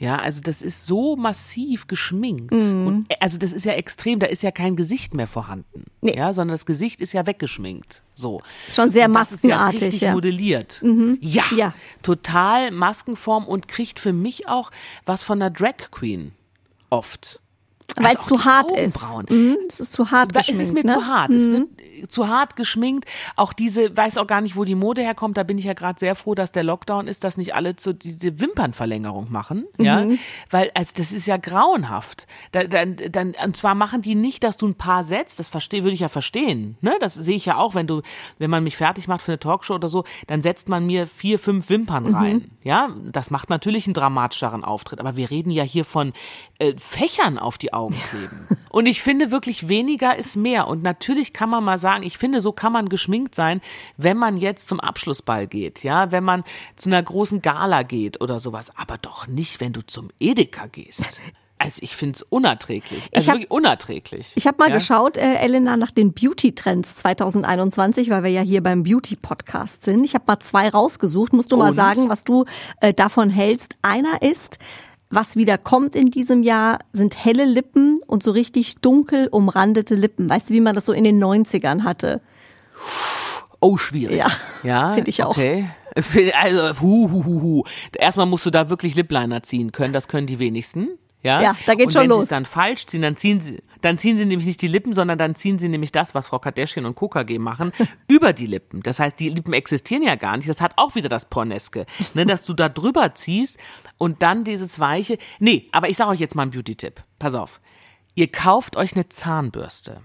[0.00, 2.52] Ja, also das ist so massiv geschminkt.
[2.52, 5.84] Und, äh, also das ist ja extrem, da ist ja kein Gesicht mehr vorhanden.
[6.00, 6.16] Nee.
[6.16, 8.02] Ja, sondern das Gesicht ist ja weggeschminkt.
[8.14, 8.40] So.
[8.68, 10.08] Schon sehr Und das ist ja maskenartig, ja.
[10.10, 10.14] Mhm.
[10.14, 10.80] modelliert.
[11.20, 11.74] Ja, Ja.
[12.02, 14.70] total Maskenform und kriegt für mich auch
[15.04, 16.32] was von einer Drag Queen.
[16.90, 17.38] Oft.
[17.96, 18.96] Weil es Also auch zu hart ist.
[19.02, 19.26] Augenbrauen.
[19.30, 20.62] Mhm, es ist zu hart Weil geschminkt.
[20.62, 20.92] es ist mir ne?
[20.92, 21.30] zu hart.
[21.30, 23.08] Es wird äh, zu hart geschminkt.
[23.34, 25.36] Auch diese, weiß auch gar nicht, wo die Mode herkommt.
[25.36, 27.92] Da bin ich ja gerade sehr froh, dass der Lockdown ist, dass nicht alle so
[27.92, 29.64] diese Wimpernverlängerung machen.
[29.78, 30.06] Ja,
[30.50, 32.26] weil also das ist ja grauenhaft.
[32.52, 35.38] Da, dann, dann, und zwar machen die nicht, dass du ein Paar setzt.
[35.38, 36.76] Das verstehe, würde ich ja verstehen.
[36.80, 36.94] Ne?
[37.00, 38.02] Das sehe ich ja auch, wenn du,
[38.38, 41.38] wenn man mich fertig macht für eine Talkshow oder so, dann setzt man mir vier,
[41.38, 42.44] fünf Wimpern rein.
[42.62, 45.00] Ja, das macht natürlich einen dramatischeren Auftritt.
[45.00, 46.12] Aber wir reden ja hier von
[46.58, 48.46] äh, Fächern auf die Augen kleben.
[48.70, 50.68] Und ich finde wirklich weniger ist mehr.
[50.68, 53.60] Und natürlich kann man mal sagen, ich finde, so kann man geschminkt sein,
[53.96, 56.44] wenn man jetzt zum Abschlussball geht, ja, wenn man
[56.76, 58.70] zu einer großen Gala geht oder sowas.
[58.76, 61.02] Aber doch nicht, wenn du zum Edeka gehst.
[61.60, 63.10] Also ich finde es unerträglich.
[63.12, 64.30] Also hab- wirklich unerträglich.
[64.36, 64.76] Ich habe mal ja?
[64.76, 70.04] geschaut, äh, Elena, nach den Beauty-Trends 2021, weil wir ja hier beim Beauty-Podcast sind.
[70.04, 71.32] Ich habe mal zwei rausgesucht.
[71.32, 71.76] Musst du mal Und?
[71.76, 72.44] sagen, was du
[72.80, 73.74] äh, davon hältst.
[73.82, 74.58] Einer ist,
[75.10, 80.28] was wieder kommt in diesem Jahr, sind helle Lippen und so richtig dunkel umrandete Lippen.
[80.28, 82.20] Weißt du, wie man das so in den 90ern hatte?
[83.60, 84.16] Oh, schwierig.
[84.16, 84.28] Ja,
[84.62, 85.30] ja find ich auch.
[85.30, 85.68] Okay.
[86.34, 87.64] Also, hu, hu, hu, hu.
[87.96, 89.92] Erstmal musst du da wirklich Lipliner ziehen können.
[89.92, 90.86] Das können die wenigsten.
[91.22, 92.18] Ja, Ja, da geht's und schon wenn los.
[92.20, 94.92] sie es dann falsch ziehen, dann ziehen sie, dann ziehen sie nämlich nicht die Lippen,
[94.92, 97.72] sondern dann ziehen sie nämlich das, was Frau Kardashian und KKG machen,
[98.08, 98.82] über die Lippen.
[98.82, 100.48] Das heißt, die Lippen existieren ja gar nicht.
[100.48, 103.56] Das hat auch wieder das Porneske, ne, dass du da drüber ziehst
[103.98, 105.18] und dann dieses weiche.
[105.38, 107.02] Nee, aber ich sage euch jetzt mal einen Beauty-Tipp.
[107.18, 107.60] Pass auf.
[108.14, 110.00] Ihr kauft euch eine Zahnbürste.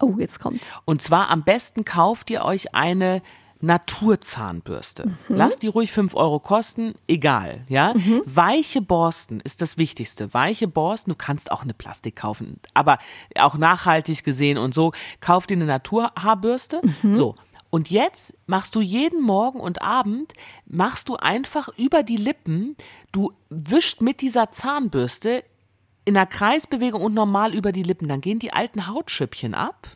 [0.00, 0.66] Oh, jetzt kommt's.
[0.84, 3.22] Und zwar am besten kauft ihr euch eine
[3.60, 5.16] Naturzahnbürste.
[5.28, 7.94] Lasst die ruhig 5 Euro kosten, egal, ja.
[8.26, 10.34] Weiche Borsten ist das Wichtigste.
[10.34, 12.98] Weiche Borsten, du kannst auch eine Plastik kaufen, aber
[13.38, 16.82] auch nachhaltig gesehen und so, kauf dir eine Naturhaarbürste.
[17.14, 17.36] So.
[17.74, 20.32] Und jetzt machst du jeden Morgen und Abend,
[20.64, 22.76] machst du einfach über die Lippen,
[23.10, 25.42] du wischt mit dieser Zahnbürste
[26.04, 28.06] in einer Kreisbewegung und normal über die Lippen.
[28.06, 29.88] Dann gehen die alten Hautschüppchen ab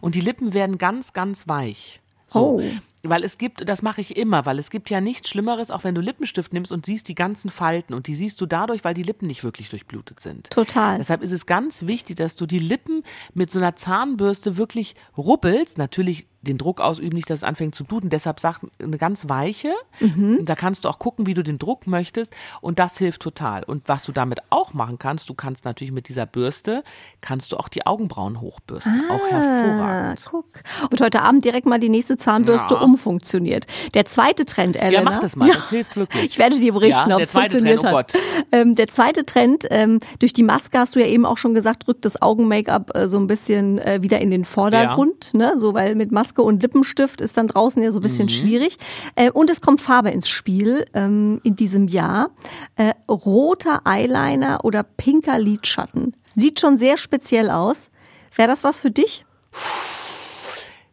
[0.00, 2.00] und die Lippen werden ganz, ganz weich.
[2.28, 2.58] So.
[2.58, 2.62] Oh.
[3.02, 5.94] Weil es gibt, das mache ich immer, weil es gibt ja nichts Schlimmeres, auch wenn
[5.94, 9.04] du Lippenstift nimmst und siehst die ganzen Falten und die siehst du dadurch, weil die
[9.04, 10.50] Lippen nicht wirklich durchblutet sind.
[10.50, 10.98] Total.
[10.98, 15.78] Deshalb ist es ganz wichtig, dass du die Lippen mit so einer Zahnbürste wirklich rubbelst.
[15.78, 18.08] Natürlich den Druck ausüben, nicht, dass es anfängt zu bluten.
[18.10, 19.72] Deshalb sag eine ganz weiche.
[20.00, 20.44] Mhm.
[20.44, 22.32] Da kannst du auch gucken, wie du den Druck möchtest.
[22.60, 23.62] Und das hilft total.
[23.64, 26.82] Und was du damit auch machen kannst, du kannst natürlich mit dieser Bürste,
[27.20, 29.02] kannst du auch die Augenbrauen hochbürsten.
[29.10, 30.20] auch hervorragend.
[30.24, 30.46] Ah, guck.
[30.90, 32.80] Und heute Abend direkt mal die nächste Zahnbürste Ja.
[32.80, 33.66] umfunktioniert.
[33.94, 34.92] Der zweite Trend, Elena.
[34.92, 35.48] Ja, mach das mal.
[35.50, 36.24] Das hilft wirklich.
[36.24, 38.14] Ich werde dir berichten, Ja, ob der es zweite funktioniert Trend, oh hat.
[38.52, 41.88] Ähm, der zweite Trend, ähm, durch die Maske hast du ja eben auch schon gesagt,
[41.88, 45.54] rückt das Augen-Make-up äh, so ein bisschen äh, wieder in den Vordergrund, ne?
[45.56, 48.30] So, weil mit Maske und Lippenstift ist dann draußen ja so ein bisschen Mhm.
[48.30, 48.78] schwierig.
[49.14, 52.30] Äh, und es kommt Farbe ins Spiel ähm, in diesem Jahr.
[52.76, 56.14] Äh, roter Eyeliner oder pinker Lidschatten.
[56.34, 57.90] Sieht schon sehr speziell aus.
[58.34, 59.24] Wäre das was für dich?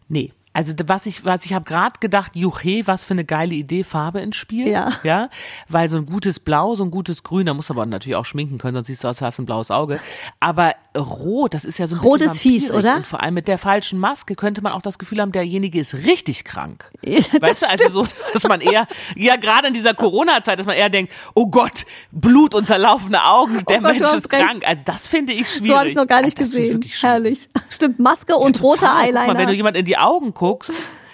[0.07, 0.31] Nee.
[0.53, 4.21] Also was ich, was ich habe gerade gedacht, juche, was für eine geile Idee, Farbe
[4.21, 4.67] ins Spiel.
[4.67, 4.91] Ja.
[5.03, 5.29] Ja.
[5.67, 8.25] Weil so ein gutes Blau, so ein gutes Grün, da musst du aber natürlich auch
[8.25, 9.99] schminken können, sonst siehst du aus, hast ein blaues Auge.
[10.39, 12.97] Aber Rot, das ist ja so ein Rot bisschen ist fies, oder?
[12.97, 15.95] Und vor allem mit der falschen Maske könnte man auch das Gefühl haben, derjenige ist
[15.95, 16.91] richtig krank.
[17.01, 20.75] das weißt du, also so, dass man eher, ja gerade in dieser Corona-Zeit, dass man
[20.75, 24.47] eher denkt, oh Gott, Blut und zerlaufene Augen, der Oh Gott, Mensch ist recht.
[24.47, 24.63] krank.
[24.67, 25.67] Also das finde ich schwierig.
[25.67, 26.85] So habe ich noch gar nicht ich gesehen.
[27.01, 27.49] Herrlich.
[27.69, 29.07] Stimmt, Maske und roter Total.
[29.07, 29.33] Guck Eyeliner.
[29.33, 30.42] Mal, wenn du jemand in die Augen guckst,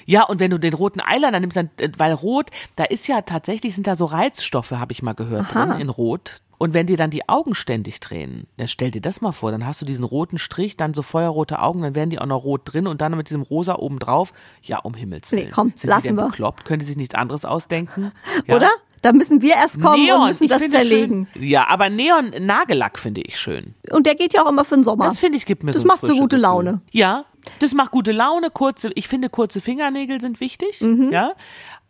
[0.06, 3.22] ja, und wenn du den roten Eyeliner nimmst, dann, äh, weil rot, da ist ja
[3.22, 5.66] tatsächlich, sind da so Reizstoffe, habe ich mal gehört, Aha.
[5.68, 6.34] drin in rot.
[6.58, 9.66] Und wenn dir dann die Augen ständig drehen, dann stell dir das mal vor, dann
[9.66, 12.62] hast du diesen roten Strich, dann so feuerrote Augen, dann werden die auch noch rot
[12.66, 14.34] drin und dann mit diesem rosa oben drauf.
[14.62, 15.52] Ja, um Himmels Nee, Willen.
[15.52, 16.26] komm, Sind lassen die denn wir.
[16.26, 16.66] bekloppt?
[16.66, 18.12] Können die sich nichts anderes ausdenken?
[18.46, 18.56] Ja.
[18.58, 18.70] Oder?
[19.02, 21.28] Da müssen wir erst kommen Neon, und müssen ich das finde zerlegen.
[21.32, 21.44] Schön.
[21.48, 23.74] Ja, aber Neon-Nagellack finde ich schön.
[23.92, 25.06] Und der geht ja auch immer für den Sommer.
[25.06, 26.40] Das finde ich gibt mir Das so macht so gute Gefühl.
[26.42, 26.82] Laune.
[26.92, 27.24] Ja,
[27.60, 28.50] das macht gute Laune.
[28.52, 30.82] Kurze, ich finde kurze Fingernägel sind wichtig.
[30.82, 31.12] Mhm.
[31.12, 31.34] Ja.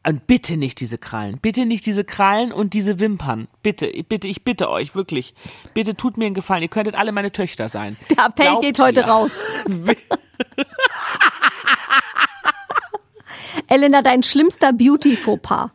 [0.08, 1.40] Und bitte nicht diese Krallen.
[1.40, 3.50] Bitte nicht diese Krallen und diese Wimpern.
[3.62, 5.34] Bitte, bitte, ich bitte euch, wirklich.
[5.74, 6.62] Bitte tut mir einen Gefallen.
[6.64, 7.98] Ihr könntet alle meine Töchter sein.
[8.10, 9.08] Der Appell Glaubt geht heute mir.
[9.08, 9.32] raus.
[13.68, 15.72] Elena, dein schlimmster Beauty-Fauxpas.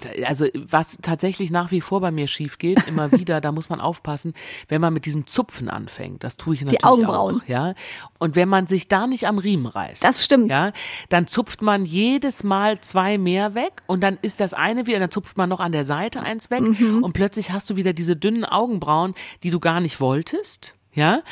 [0.00, 3.68] Da- also was tatsächlich nach wie vor bei mir schief geht, immer wieder, da muss
[3.68, 4.34] man aufpassen,
[4.68, 6.22] wenn man mit diesem Zupfen anfängt.
[6.24, 7.40] Das tue ich natürlich Augenbrauen.
[7.42, 7.74] auch, ja.
[8.18, 10.02] Und wenn man sich da nicht am Riemen reißt.
[10.04, 10.50] Das stimmt.
[10.50, 10.72] Ja,
[11.08, 15.10] dann zupft man jedes Mal zwei mehr weg und dann ist das eine wieder, dann
[15.10, 17.02] zupft man noch an der Seite eins weg Mhm.
[17.02, 21.22] und plötzlich hast du wieder diese dünnen Augenbrauen, die du gar nicht wolltest, ja.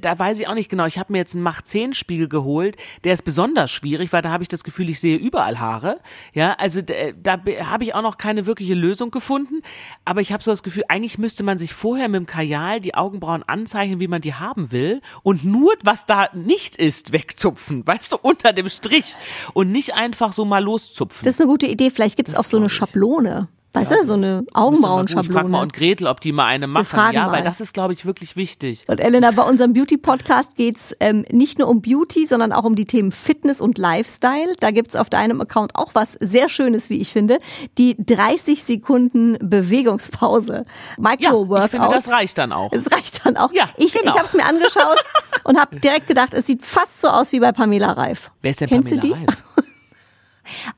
[0.00, 0.86] Da- weiß ich auch nicht genau.
[0.86, 2.76] Ich habe mir jetzt einen Mach 10 Spiegel geholt.
[3.04, 6.00] Der ist besonders schwierig, weil da habe ich das Gefühl, ich sehe überall Haare.
[6.32, 9.62] Ja, also d- da be- habe ich auch noch keine wirkliche Lösung gefunden.
[10.04, 12.94] Aber ich habe so das Gefühl, eigentlich müsste man sich vorher mit dem Kajal die
[12.94, 15.00] Augenbrauen anzeichnen, wie man die haben will.
[15.22, 17.86] Und nur, was da nicht ist, wegzupfen.
[17.86, 19.14] Weißt du, unter dem Strich.
[19.54, 21.24] Und nicht einfach so mal loszupfen.
[21.24, 21.90] Das ist eine gute Idee.
[21.90, 23.48] Vielleicht gibt es auch so eine Schablone.
[23.74, 24.44] Weißt du, so eine gucken.
[24.44, 25.58] Ich frage mal Augenbrauenschablone.
[25.60, 27.14] und Gretel, ob die mal eine machen.
[27.14, 27.32] Ja, mal.
[27.32, 28.84] weil das ist, glaube ich, wirklich wichtig.
[28.86, 32.84] Und Elena, bei unserem Beauty-Podcast geht's ähm, nicht nur um Beauty, sondern auch um die
[32.84, 34.54] Themen Fitness und Lifestyle.
[34.60, 37.38] Da gibt's auf deinem Account auch was sehr Schönes, wie ich finde.
[37.78, 40.64] Die 30 Sekunden Bewegungspause.
[40.98, 41.64] Ja, Micro-Workout.
[41.64, 42.70] ich finde, das reicht dann auch.
[42.72, 43.52] Es reicht dann auch.
[43.52, 44.10] Ja, ich genau.
[44.10, 44.98] ich habe es mir angeschaut
[45.44, 48.30] und habe direkt gedacht, es sieht fast so aus wie bei Pamela Reif.
[48.42, 49.12] Wer ist denn Kennst Pamela du die?
[49.14, 49.51] Reif?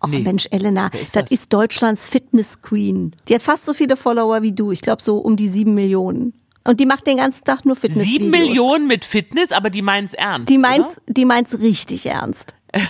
[0.00, 0.20] Ach Nee.
[0.20, 1.08] Mensch, Elena, Wer das?
[1.08, 1.30] ist das?
[1.30, 3.14] ist Deutschlands Fitness Queen.
[3.28, 4.70] Die hat fast so viele Follower wie du.
[4.72, 6.32] Ich glaube so um die sieben Millionen.
[6.66, 8.04] Und die macht den ganzen Tag nur Fitness.
[8.04, 10.48] Sieben Millionen mit Fitness, aber die meinen es ernst.
[10.48, 10.96] Die meint's, oder?
[11.08, 12.54] die meint's richtig ernst.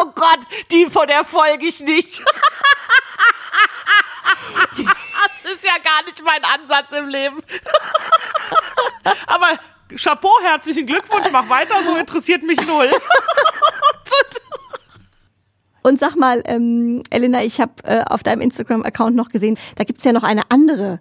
[0.00, 0.38] Oh Gott,
[0.70, 2.22] die von der folge ich nicht.
[4.72, 7.38] das ist ja gar nicht mein Ansatz im Leben.
[9.26, 9.58] Aber
[9.96, 12.90] Chapeau, herzlichen Glückwunsch, mach weiter, so interessiert mich null.
[15.82, 20.04] Und sag mal, ähm, Elena, ich habe äh, auf deinem Instagram-Account noch gesehen, da gibt's
[20.04, 21.00] ja noch eine andere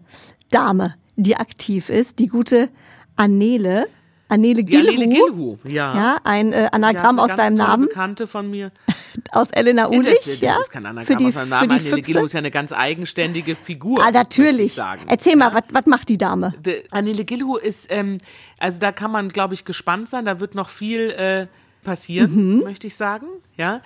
[0.49, 2.69] Dame, die aktiv ist, die gute
[3.15, 3.87] Annele.
[4.27, 4.87] Annele Gilhu.
[4.89, 5.93] Annele Gilhu, ja.
[5.93, 8.71] Ja, ein äh, Ja, Anagramm ist aus eine deinem Namen, Bekannte von mir.
[9.33, 10.57] aus Elena Ulich, das, das ja?
[10.61, 11.61] ist kein Anagramm für die, aus meinem Namen.
[11.63, 12.25] für die Annele Gilhu Füchse.
[12.27, 14.01] ist ja eine ganz eigenständige Figur.
[14.01, 14.73] Ah, natürlich.
[14.75, 15.01] Sagen.
[15.07, 16.53] Erzähl mal, was was macht die Dame?
[16.65, 18.19] De, Annele Gilhu ist, ähm,
[18.57, 20.23] also da kann man, glaube ich, gespannt sein.
[20.23, 21.47] Da wird noch viel äh,
[21.83, 22.63] passieren, Mhm.
[22.63, 23.25] möchte ich sagen.
[23.57, 23.81] Ja,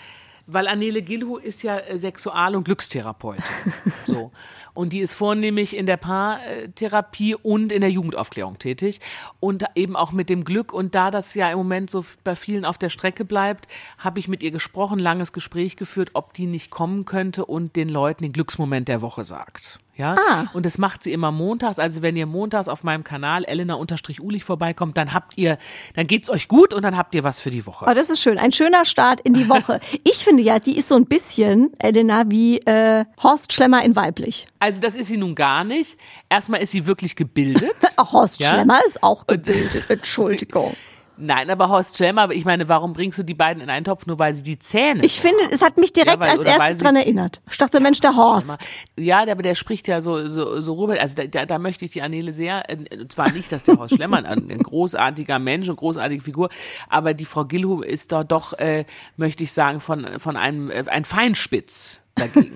[0.47, 3.43] weil Annele Gilhu ist ja äh, Sexual- und Glückstherapeutin.
[4.05, 4.31] so.
[4.73, 8.99] Und die ist vornehmlich in der Paartherapie und in der Jugendaufklärung tätig.
[9.39, 10.73] Und eben auch mit dem Glück.
[10.73, 14.27] Und da das ja im Moment so bei vielen auf der Strecke bleibt, habe ich
[14.27, 18.33] mit ihr gesprochen, langes Gespräch geführt, ob die nicht kommen könnte und den Leuten den
[18.33, 19.79] Glücksmoment der Woche sagt.
[19.97, 20.45] Ja, Ah.
[20.53, 21.79] und das macht sie immer montags.
[21.79, 25.57] Also wenn ihr montags auf meinem Kanal Elena-Ulich vorbeikommt, dann habt ihr,
[25.95, 27.85] dann geht's euch gut und dann habt ihr was für die Woche.
[27.89, 28.37] Oh, das ist schön.
[28.37, 29.79] Ein schöner Start in die Woche.
[30.03, 34.47] Ich finde ja, die ist so ein bisschen, Elena, wie äh, Horst Schlemmer in weiblich.
[34.59, 35.97] Also das ist sie nun gar nicht.
[36.29, 37.71] Erstmal ist sie wirklich gebildet.
[37.97, 38.49] Horst Ja?
[38.49, 39.85] Schlemmer ist auch gebildet.
[39.89, 40.75] Entschuldigung.
[41.17, 44.19] Nein, aber Horst Schlemmer, ich meine, warum bringst du die beiden in einen Topf, nur
[44.19, 46.95] weil sie die Zähne Ich finde, es hat mich direkt Ja, weil- als erstes dran
[46.95, 47.41] erinnert.
[47.49, 48.69] Ich dachte, Mensch, der Horst.
[48.97, 50.99] Ja, aber der spricht ja so, so, so rüber.
[50.99, 53.95] Also da, da, möchte ich die Anele sehr, äh, und zwar nicht, dass der Horst
[53.95, 56.49] Schlemmer ein, ein großartiger Mensch und großartige Figur,
[56.89, 58.85] aber die Frau Gilhu ist da doch, äh,
[59.17, 62.55] möchte ich sagen, von, von einem, äh, ein Feinspitz dagegen.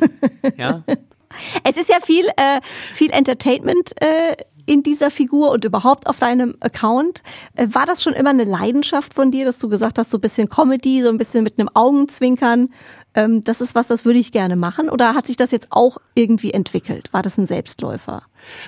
[0.58, 0.84] ja.
[1.64, 2.60] Es ist ja viel, äh,
[2.96, 4.36] viel Entertainment äh,
[4.70, 7.24] in dieser Figur und überhaupt auf deinem Account.
[7.56, 10.22] Äh, war das schon immer eine Leidenschaft von dir, dass du gesagt hast, so ein
[10.22, 12.70] bisschen Comedy, so ein bisschen mit einem Augenzwinkern?
[13.16, 14.90] Ähm, das ist was, das würde ich gerne machen.
[14.90, 17.12] Oder hat sich das jetzt auch irgendwie entwickelt?
[17.12, 18.24] War das ein Selbstläufer?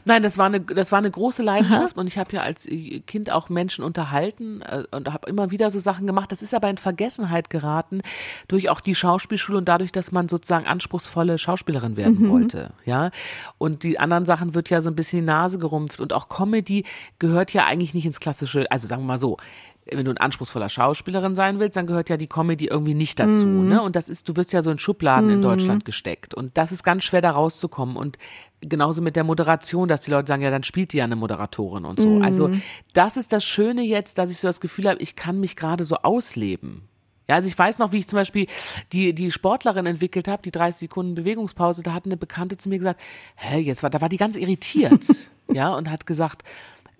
[0.05, 2.99] Nein, das war eine, das war eine große Leidenschaft und ich habe ja als äh,
[3.01, 6.31] Kind auch Menschen unterhalten äh, und habe immer wieder so Sachen gemacht.
[6.31, 8.01] Das ist aber in Vergessenheit geraten
[8.47, 13.11] durch auch die Schauspielschule und dadurch, dass man sozusagen anspruchsvolle Schauspielerin werden wollte, ja.
[13.57, 16.83] Und die anderen Sachen wird ja so ein bisschen die Nase gerumpft und auch Comedy
[17.19, 19.37] gehört ja eigentlich nicht ins klassische, also sagen wir mal so,
[19.85, 23.45] wenn du ein anspruchsvoller Schauspielerin sein willst, dann gehört ja die Comedy irgendwie nicht dazu.
[23.45, 23.81] Ne?
[23.81, 26.33] Und das ist, du wirst ja so in Schubladen in Deutschland gesteckt.
[26.33, 27.95] Und das ist ganz schwer, da rauszukommen.
[27.95, 28.17] Und
[28.61, 31.85] genauso mit der Moderation, dass die Leute sagen, ja, dann spielt die ja eine Moderatorin
[31.85, 32.19] und so.
[32.21, 32.51] Also
[32.93, 35.83] das ist das Schöne jetzt, dass ich so das Gefühl habe, ich kann mich gerade
[35.83, 36.87] so ausleben.
[37.27, 38.47] Ja, also ich weiß noch, wie ich zum Beispiel
[38.91, 42.77] die, die Sportlerin entwickelt habe, die 30 Sekunden Bewegungspause, da hat eine Bekannte zu mir
[42.77, 42.99] gesagt,
[43.35, 45.05] hä, jetzt war, da war die ganz irritiert,
[45.51, 46.43] ja, und hat gesagt,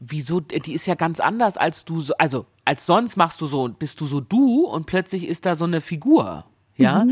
[0.02, 3.70] wieso, die ist ja ganz anders als du, so, also als sonst machst du so,
[3.70, 7.06] bist du so du und plötzlich ist da so eine Figur, ja.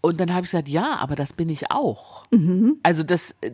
[0.00, 2.24] Und dann habe ich gesagt, ja, aber das bin ich auch.
[2.82, 3.50] Also das, äh,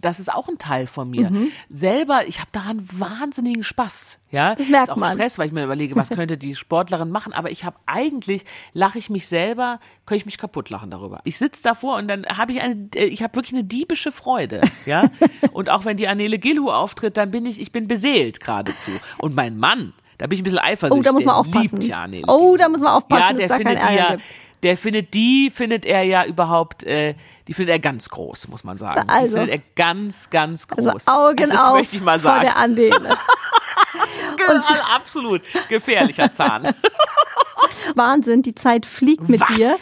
[0.00, 1.30] das ist auch ein Teil von mir.
[1.70, 4.18] Selber, ich habe daran wahnsinnigen Spaß.
[4.30, 5.14] Ja, Das merkt ist auch man.
[5.14, 7.32] Stress, weil ich mir überlege, was könnte die Sportlerin machen.
[7.32, 11.20] Aber ich habe eigentlich, lache ich mich selber, könnte ich mich kaputt lachen darüber.
[11.24, 14.60] Ich sitze davor und dann habe ich eine, äh, ich habe wirklich eine diebische Freude.
[14.86, 15.04] Ja,
[15.52, 18.90] und auch wenn die Anele Gilhu auftritt, dann bin ich, ich bin beseelt geradezu.
[19.18, 21.00] Und mein Mann, da bin ich ein bisschen eifersüchtig.
[21.00, 21.80] Oh, da muss man aufpassen.
[21.80, 24.16] Ja Oh, da muss man aufpassen, ja, der findet die ja,
[24.62, 27.14] der findet die, findet er ja überhaupt, äh,
[27.48, 29.08] die findet er ganz groß, muss man sagen.
[29.08, 29.36] Also.
[29.36, 31.06] die findet er ganz, ganz groß.
[31.06, 32.42] Also Augen das auf möchte ich mal vor sagen.
[32.42, 33.18] der Andele.
[34.46, 36.68] Also absolut gefährlicher Zahn.
[37.94, 39.56] Wahnsinn, die Zeit fliegt mit Was?
[39.56, 39.76] dir.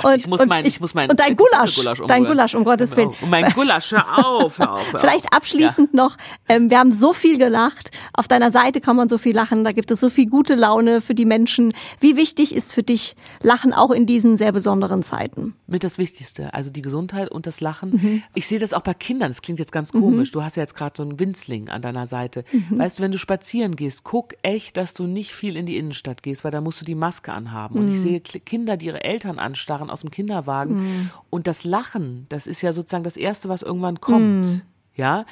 [0.00, 2.24] Gott, ich muss mein- ich muss mein und dein Gulasch, Gulasch dein.
[2.24, 3.08] Gulasch, um Gottes Willen.
[3.20, 4.92] Und mein Gulasch, hör auf, hör auf.
[4.92, 5.32] Hör Vielleicht auf.
[5.32, 6.16] abschließend noch,
[6.48, 7.90] ähm, wir haben so viel gelacht.
[8.14, 9.64] Auf deiner Seite kann man so viel lachen.
[9.64, 11.72] Da gibt es so viel gute Laune für die Menschen.
[12.00, 15.54] Wie wichtig ist für dich Lachen auch in diesen sehr besonderen Zeiten?
[15.66, 17.90] Mit das Wichtigste, also die Gesundheit und das Lachen.
[17.90, 18.22] Mhm.
[18.34, 20.30] Ich sehe das auch bei Kindern, das klingt jetzt ganz komisch.
[20.30, 22.44] Du hast ja jetzt gerade so einen Winzling an deiner Seite.
[22.52, 22.78] Mhm.
[22.78, 26.22] Weißt du, wenn du spazieren gehst, guck echt, dass du nicht viel in die Innenstadt
[26.22, 27.78] gehst, weil da musst du die Maske anhaben.
[27.78, 28.02] Und ich Mhm.
[28.02, 31.10] sehe Kinder, die ihre Eltern anstarren aus dem Kinderwagen.
[31.30, 34.46] Und das Lachen, das ist ja sozusagen das Erste, was irgendwann kommt.
[34.46, 34.62] Mhm.
[34.94, 35.24] Ja,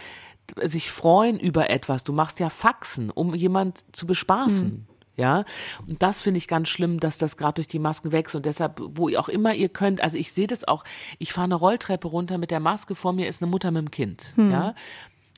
[0.63, 2.05] sich freuen über etwas.
[2.05, 4.87] Du machst ja Faxen, um jemand zu bespaßen.
[5.17, 5.45] Ja,
[5.87, 8.81] und das finde ich ganz schlimm, dass das gerade durch die Masken wächst und deshalb,
[8.81, 10.83] wo ihr auch immer ihr könnt, also ich sehe das auch,
[11.19, 13.91] ich fahre eine Rolltreppe runter mit der Maske, vor mir ist eine Mutter mit dem
[13.91, 14.75] Kind, ja.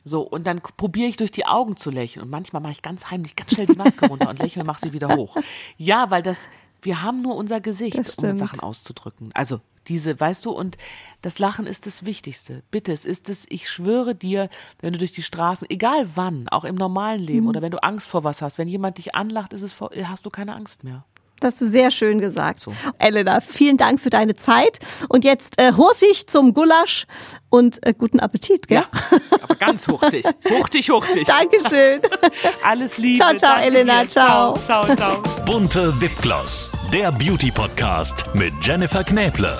[0.04, 3.10] So, und dann probiere ich durch die Augen zu lächeln und manchmal mache ich ganz
[3.10, 5.36] heimlich ganz schnell die Maske runter und lächle und mache sie wieder hoch.
[5.78, 6.38] Ja, weil das,
[6.82, 8.36] wir haben nur unser Gesicht, um.
[8.36, 9.30] Sachen auszudrücken.
[9.34, 10.76] Also diese, weißt du, und
[11.22, 12.62] das Lachen ist das Wichtigste.
[12.70, 14.48] Bitte, es ist es, ich schwöre dir,
[14.80, 17.26] wenn du durch die Straßen, egal wann, auch im normalen Mhm.
[17.26, 19.90] Leben oder wenn du Angst vor was hast, wenn jemand dich anlacht, ist es vor,
[20.04, 21.04] hast du keine Angst mehr.
[21.42, 22.60] Das hast du sehr schön gesagt.
[22.62, 22.72] So.
[22.98, 24.78] Elena, vielen Dank für deine Zeit.
[25.08, 27.06] Und jetzt äh, Hurtig zum Gulasch
[27.50, 28.82] und äh, guten Appetit, gell?
[28.82, 30.24] Ja, aber ganz huchtig.
[30.48, 31.26] Huchtig, huchtig.
[31.26, 32.00] Dankeschön.
[32.64, 33.18] Alles Liebe.
[33.18, 34.08] Ciao, ciao, Danke Elena, dir.
[34.08, 34.54] ciao.
[34.66, 35.22] Ciao, ciao.
[35.44, 39.58] Bunte Wipgloss, der Beauty-Podcast mit Jennifer Knäble.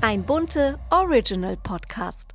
[0.00, 2.31] Ein bunte Original Podcast.